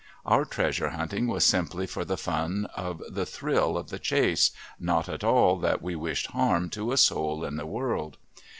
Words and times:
Our 0.25 0.45
treasure 0.45 0.89
hunting 0.89 1.27
was 1.27 1.45
simply 1.45 1.85
for 1.85 2.03
the 2.03 2.17
fun 2.17 2.65
of 2.75 3.03
the 3.07 3.23
thrill 3.23 3.77
of 3.77 3.91
the 3.91 3.99
chase, 3.99 4.49
not 4.79 5.07
at 5.07 5.23
all 5.23 5.57
that 5.57 5.83
we 5.83 5.95
wished 5.95 6.31
harm 6.31 6.71
to 6.71 6.91
a 6.91 6.97
soul 6.97 7.45
in 7.45 7.55
the 7.55 7.67
world. 7.67 8.17